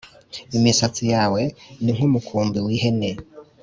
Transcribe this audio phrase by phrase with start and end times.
[0.57, 1.41] Imisatsi yawe
[1.81, 3.11] ni nk’umukumbi w’ihene